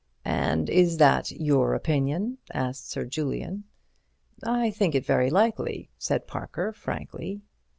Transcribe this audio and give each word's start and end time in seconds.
"And 0.25 0.67
is 0.67 0.97
that 0.97 1.29
your 1.29 1.75
opinion?" 1.75 2.39
asked 2.51 2.89
Sir 2.89 3.05
Julian. 3.05 3.65
"I 4.41 4.71
think 4.71 4.95
it 4.95 5.05
very 5.05 5.29
likely," 5.29 5.91
said 5.99 6.25
Parker, 6.25 6.73
frankly. 6.73 7.43